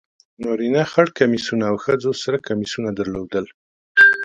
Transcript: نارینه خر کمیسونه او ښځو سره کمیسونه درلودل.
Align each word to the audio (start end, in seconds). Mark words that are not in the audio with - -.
نارینه 0.43 0.83
خر 0.91 1.07
کمیسونه 1.19 1.63
او 1.71 1.75
ښځو 1.85 2.11
سره 2.23 2.37
کمیسونه 2.47 2.89
درلودل. 2.97 3.45